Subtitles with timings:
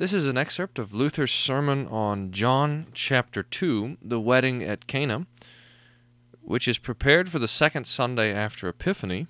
[0.00, 5.26] This is an excerpt of Luther's sermon on John chapter 2, the wedding at Cana,
[6.40, 9.26] which is prepared for the second Sunday after Epiphany.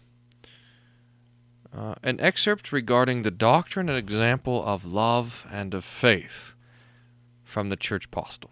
[1.77, 6.53] Uh, an excerpt regarding the doctrine and example of love and of faith
[7.43, 8.51] from the Church Postil.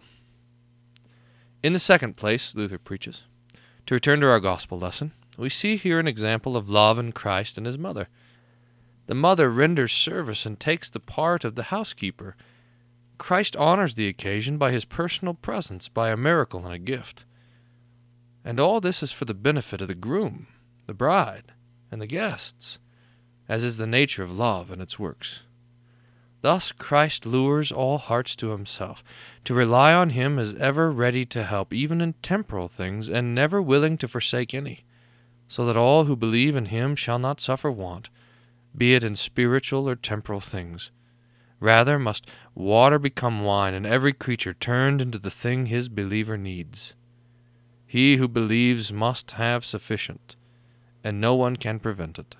[1.63, 3.21] In the second place, Luther preaches,
[3.85, 7.57] to return to our gospel lesson, we see here an example of love in Christ
[7.57, 8.09] and his mother.
[9.09, 12.35] The mother renders service and takes the part of the housekeeper.
[13.17, 17.25] Christ honors the occasion by his personal presence, by a miracle and a gift.
[18.45, 20.45] And all this is for the benefit of the groom,
[20.85, 21.53] the bride,
[21.89, 22.77] and the guests
[23.47, 25.39] as is the nature of love and its works.
[26.41, 29.03] Thus Christ lures all hearts to himself,
[29.43, 33.59] to rely on him as ever ready to help even in temporal things, and never
[33.59, 34.85] willing to forsake any,
[35.47, 38.11] so that all who believe in him shall not suffer want,
[38.79, 40.89] be it in spiritual or temporal things.
[41.59, 46.95] Rather must water become wine, and every creature turned into the thing his believer needs.
[47.85, 50.35] He who believes must have sufficient,
[51.03, 52.35] and no one can prevent it.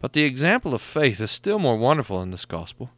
[0.00, 2.90] But the example of faith is still more wonderful in this gospel.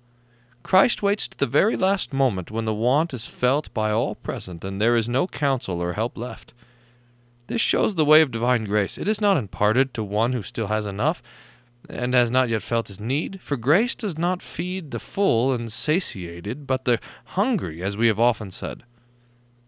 [0.63, 4.63] Christ waits to the very last moment when the want is felt by all present
[4.63, 6.53] and there is no counsel or help left.
[7.47, 8.99] This shows the way of divine grace.
[8.99, 11.23] It is not imparted to one who still has enough
[11.89, 15.73] and has not yet felt his need, for grace does not feed the full and
[15.73, 18.85] satiated, but the hungry, as we have often said.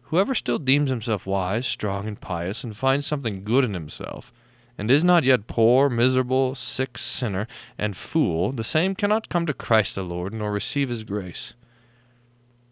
[0.02, 4.32] Whoever still deems himself wise, strong, and pious, and finds something good in himself,
[4.76, 7.46] and is not yet poor, miserable, sick sinner,
[7.78, 11.54] and fool, the same cannot come to Christ the Lord, nor receive his grace.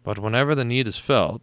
[0.03, 1.41] But whenever the need is felt,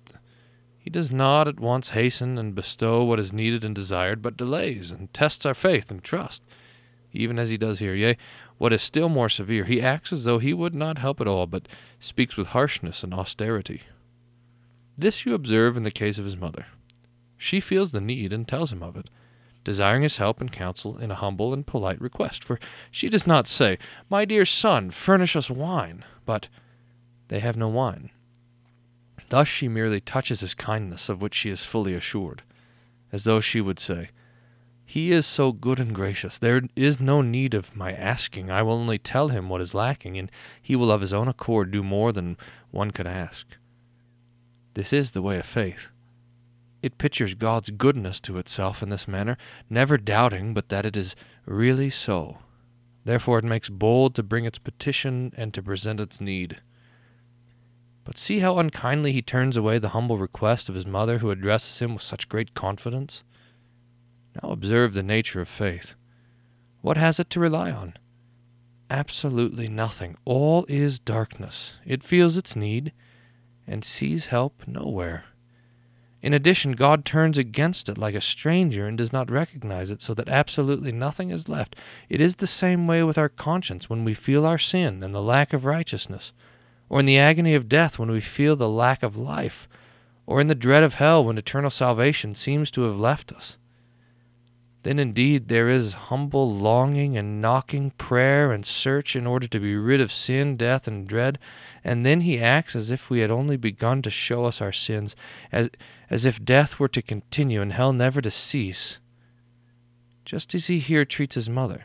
[0.79, 4.91] he does not at once hasten and bestow what is needed and desired, but delays,
[4.91, 6.43] and tests our faith and trust,
[7.13, 7.95] even as he does here.
[7.95, 8.17] Yea,
[8.59, 11.47] what is still more severe, he acts as though he would not help at all,
[11.47, 11.69] but
[12.01, 13.83] speaks with harshness and austerity.
[14.97, 16.67] This you observe in the case of his mother.
[17.37, 19.09] She feels the need and tells him of it
[19.69, 22.43] desiring his help and counsel in a humble and polite request.
[22.43, 22.59] For
[22.91, 23.77] she does not say,
[24.09, 26.49] My dear son, furnish us wine, but
[27.29, 28.09] they have no wine.
[29.29, 32.43] Thus she merely touches his kindness, of which she is fully assured,
[33.13, 34.09] as though she would say,
[34.91, 38.51] He is so good and gracious, there is no need of my asking.
[38.51, 40.33] I will only tell him what is lacking, and
[40.63, 42.39] he will of his own accord do more than
[42.71, 43.47] one could ask.
[44.73, 45.91] This is the way of faith.
[46.83, 49.37] It pictures God's goodness to itself in this manner,
[49.69, 52.39] never doubting but that it is really so.
[53.05, 56.63] Therefore it makes bold to bring its petition and to present its need.
[58.05, 61.79] But see how unkindly he turns away the humble request of his mother who addresses
[61.79, 63.23] him with such great confidence.
[64.43, 65.95] Now observe the nature of faith.
[66.81, 67.95] What has it to rely on?
[68.91, 70.17] Absolutely nothing.
[70.25, 71.75] All is darkness.
[71.85, 72.93] It feels its need
[73.67, 75.25] and sees help nowhere.
[76.23, 80.15] In addition, God turns against it like a stranger and does not recognize it, so
[80.15, 81.77] that absolutely nothing is left.
[82.09, 85.23] It is the same way with our conscience when we feel our sin and the
[85.23, 86.33] lack of righteousness,
[86.89, 89.69] or in the agony of death when we feel the lack of life,
[90.27, 93.57] or in the dread of hell when eternal salvation seems to have left us
[94.89, 99.77] then indeed there is humble longing and knocking, prayer and search in order to be
[99.77, 101.39] rid of sin, death, and dread.
[101.85, 105.15] And then he acts as if we had only begun to show us our sins,
[105.53, 105.69] as,
[106.09, 108.99] as if death were to continue and hell never to cease.
[110.25, 111.85] Just as he here treats his mother,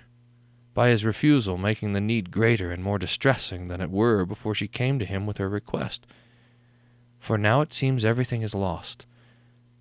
[0.74, 4.70] by his refusal making the need greater and more distressing than it were before she
[4.70, 6.08] came to him with her request.
[7.20, 9.06] For now it seems everything is lost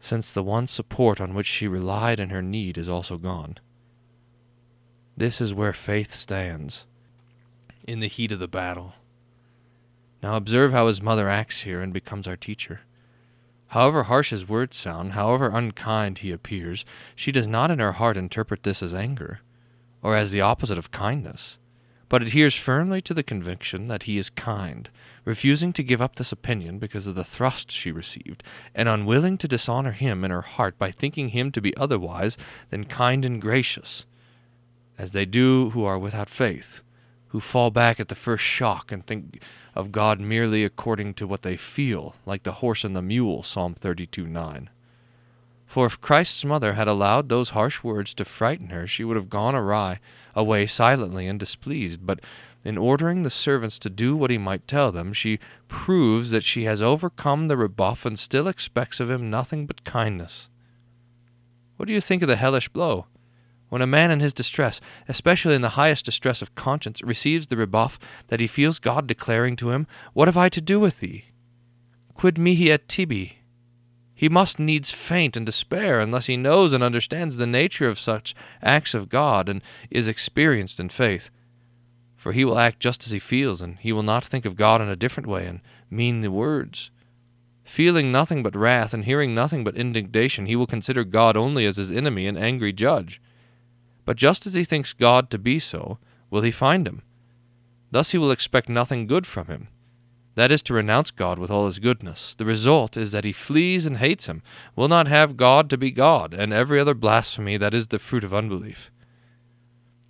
[0.02, 3.56] since the one support on which she relied in her need is also gone.
[5.16, 6.86] This is where faith stands,
[7.86, 8.94] in the heat of the battle.
[10.20, 12.80] Now observe how his mother acts here and becomes our teacher.
[13.68, 16.84] However harsh his words sound, however unkind he appears,
[17.14, 19.38] she does not in her heart interpret this as anger,
[20.02, 21.58] or as the opposite of kindness
[22.12, 24.90] but adheres firmly to the conviction that he is kind,
[25.24, 28.42] refusing to give up this opinion because of the thrust she received,
[28.74, 32.36] and unwilling to dishonor him in her heart by thinking him to be otherwise
[32.68, 34.04] than kind and gracious,
[34.98, 36.82] as they do who are without faith,
[37.28, 39.42] who fall back at the first shock and think
[39.74, 43.72] of God merely according to what they feel, like the horse and the mule, Psalm
[43.72, 44.68] 32 9.
[45.72, 49.30] For if Christ's mother had allowed those harsh words to frighten her, she would have
[49.30, 50.00] gone awry,
[50.34, 52.04] away silently and displeased.
[52.04, 52.20] But
[52.62, 55.38] in ordering the servants to do what he might tell them, she
[55.68, 60.50] proves that she has overcome the rebuff and still expects of him nothing but kindness.
[61.78, 63.06] What do you think of the hellish blow?
[63.70, 64.78] When a man in his distress,
[65.08, 69.56] especially in the highest distress of conscience, receives the rebuff that he feels God declaring
[69.56, 71.30] to him, What have I to do with thee?
[72.12, 73.38] Quid mihi et tibi?
[74.22, 78.36] He must needs faint and despair unless he knows and understands the nature of such
[78.62, 79.60] acts of God and
[79.90, 81.28] is experienced in faith.
[82.14, 84.80] For he will act just as he feels, and he will not think of God
[84.80, 85.60] in a different way and
[85.90, 86.92] mean the words.
[87.64, 91.76] Feeling nothing but wrath and hearing nothing but indignation, he will consider God only as
[91.76, 93.20] his enemy and angry judge.
[94.04, 95.98] But just as he thinks God to be so,
[96.30, 97.02] will he find him.
[97.90, 99.66] Thus he will expect nothing good from him.
[100.34, 102.34] That is to renounce God with all his goodness.
[102.34, 104.42] The result is that he flees and hates him,
[104.74, 108.24] will not have God to be God, and every other blasphemy that is the fruit
[108.24, 108.90] of unbelief.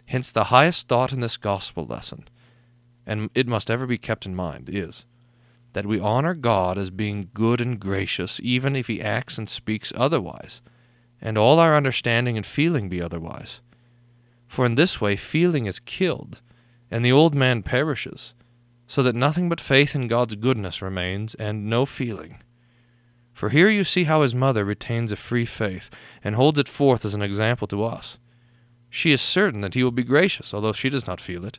[0.07, 2.29] Hence the highest thought in this gospel lesson,
[3.05, 5.05] and it must ever be kept in mind, is
[5.73, 9.93] that we honor God as being good and gracious, even if he acts and speaks
[9.97, 10.61] otherwise,
[11.21, 13.61] and all our understanding and feeling be otherwise.
[14.47, 16.43] For in this way feeling is killed,
[16.91, 18.35] and the old man perishes,
[18.93, 22.43] so that nothing but faith in God's goodness remains, and no feeling.
[23.33, 25.89] For here you see how his mother retains a free faith,
[26.23, 28.19] and holds it forth as an example to us.
[28.91, 31.59] She is certain that he will be gracious, although she does not feel it.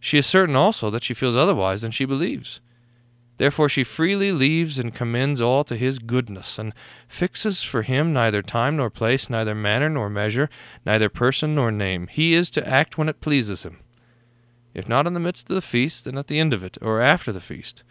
[0.00, 2.58] She is certain also that she feels otherwise than she believes.
[3.36, 6.74] Therefore she freely leaves and commends all to his goodness, and
[7.06, 10.50] fixes for him neither time nor place, neither manner nor measure,
[10.84, 12.08] neither person nor name.
[12.08, 13.78] He is to act when it pleases him.
[14.76, 17.00] If not in the midst of the feast, then at the end of it, or
[17.00, 17.82] after the feast.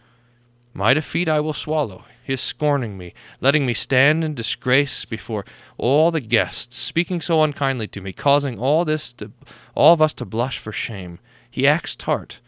[0.71, 5.45] My defeat I will swallow, his scorning me, letting me stand in disgrace before
[5.79, 9.31] all the guests, speaking so unkindly to me, causing all this to,
[9.73, 11.17] all of us to blush for shame.
[11.49, 12.39] He acts tart,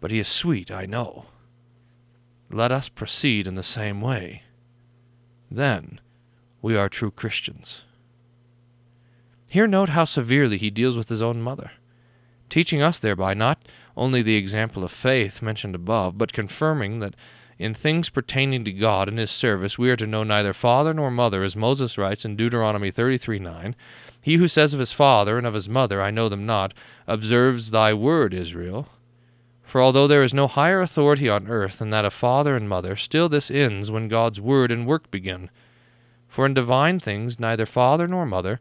[0.00, 1.24] but he is sweet, I know.
[2.50, 4.42] Let us proceed in the same way.
[5.50, 5.98] Then
[6.60, 7.84] we are true Christians.
[9.48, 11.70] Here note how severely he deals with his own mother,
[12.52, 13.58] teaching us thereby not
[13.96, 17.16] only the example of faith mentioned above, but confirming that
[17.58, 21.10] in things pertaining to God and his service we are to know neither father nor
[21.10, 23.74] mother, as Moses writes in Deuteronomy 33 9.
[24.20, 26.74] He who says of his father and of his mother, I know them not,
[27.06, 28.86] observes thy word, Israel.
[29.62, 32.96] For although there is no higher authority on earth than that of father and mother,
[32.96, 35.48] still this ends when God's word and work begin.
[36.28, 38.60] For in divine things neither father nor mother,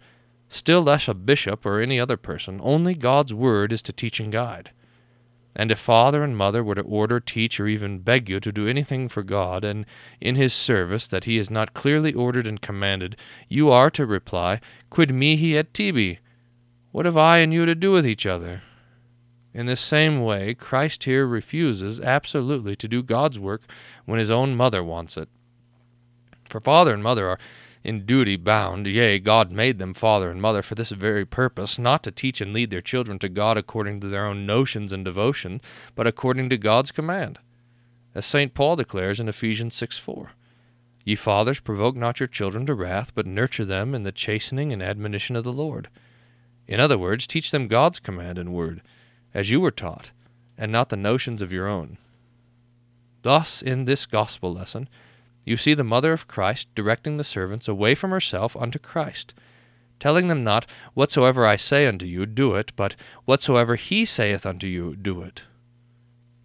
[0.52, 4.32] still less a bishop or any other person, only God's word is to teach and
[4.32, 4.72] guide.
[5.56, 8.68] And if father and mother were to order, teach, or even beg you to do
[8.68, 9.86] anything for God and
[10.20, 13.18] in his service that he has not clearly ordered and commanded,
[13.50, 16.20] you are to reply, Quid mihi et tibi?
[16.92, 18.62] What have I and you to do with each other?
[19.54, 23.64] In the same way, Christ here refuses absolutely to do God's work
[24.06, 25.28] when his own mother wants it.
[26.50, 27.40] For father and mother are
[27.84, 32.04] in duty bound, yea, God made them father and mother for this very purpose, not
[32.04, 35.62] to teach and lead their children to God according to their own notions and devotion,
[35.96, 37.40] but according to God's command.
[38.14, 38.54] As St.
[38.54, 40.32] Paul declares in Ephesians 6 4.
[41.04, 44.84] Ye fathers, provoke not your children to wrath, but nurture them in the chastening and
[44.84, 45.90] admonition of the Lord.
[46.68, 48.82] In other words, teach them God's command and word
[49.34, 50.12] as you were taught,
[50.58, 51.98] and not the notions of your own.
[53.24, 54.90] Thus, in this gospel lesson,
[55.44, 59.34] you see the mother of Christ directing the servants away from herself unto Christ,
[60.00, 62.96] telling them not, Whatsoever I say unto you, do it, but
[63.26, 65.44] whatsoever he saith unto you, do it.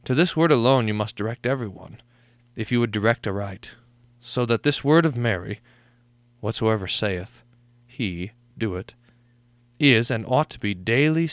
[0.04, 2.00] To this word alone you must direct every one,
[2.54, 3.72] if you would direct aright,
[4.20, 5.60] so that this word of Mary,
[6.40, 7.42] Whatsoever saith,
[7.86, 8.94] he, do it,
[9.78, 11.28] is and ought to be daily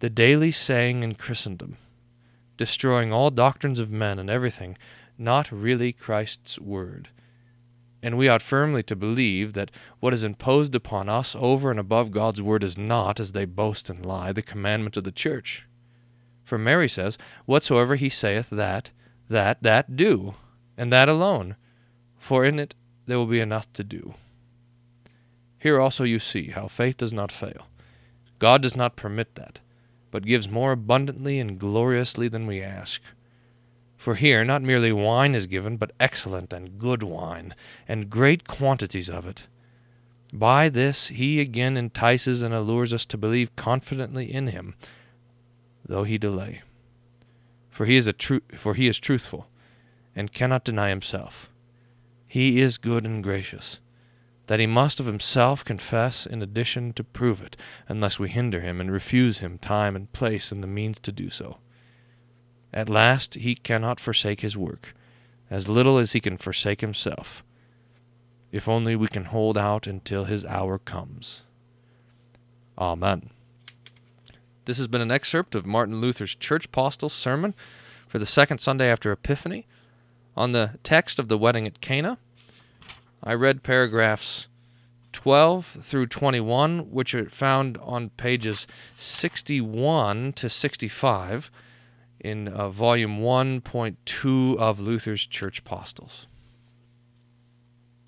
[0.00, 1.76] the daily saying in Christendom,
[2.56, 4.76] destroying all doctrines of men and everything
[5.18, 7.08] not really Christ's word.
[8.02, 12.12] And we ought firmly to believe that what is imposed upon us over and above
[12.12, 15.66] God's word is not, as they boast and lie, the commandment of the church.
[16.44, 18.90] For Mary says, Whatsoever he saith, that,
[19.28, 20.36] that, that do,
[20.76, 21.56] and that alone,
[22.16, 22.74] for in it
[23.06, 24.14] there will be enough to do.
[25.58, 27.66] Here also you see how faith does not fail.
[28.38, 29.58] God does not permit that
[30.10, 33.02] but gives more abundantly and gloriously than we ask.
[33.98, 37.54] For here not merely wine is given, but excellent and good wine,
[37.86, 39.48] and great quantities of it.
[40.32, 44.76] By this he again entices and allures us to believe confidently in him,
[45.84, 46.62] though he delay.
[47.70, 49.48] For he is a tru- for he is truthful,
[50.14, 51.50] and cannot deny himself.
[52.26, 53.80] He is good and gracious
[54.48, 58.80] that he must of himself confess in addition to prove it, unless we hinder him
[58.80, 61.58] and refuse him time and place and the means to do so.
[62.72, 64.94] At last he cannot forsake his work,
[65.50, 67.42] as little as he can forsake himself,
[68.52, 71.42] if only we can hold out until his hour comes.
[72.76, 73.30] Amen.
[74.66, 77.54] This has been an excerpt of Martin Luther's Church Postil sermon
[78.06, 79.66] for the second Sunday after Epiphany
[80.36, 82.18] on the text of the wedding at Cana.
[83.24, 84.46] I read paragraphs
[85.12, 91.50] 12 through 21, which are found on pages 61 to 65
[92.20, 96.26] in uh, volume 1.2 of Luther's Church Postils.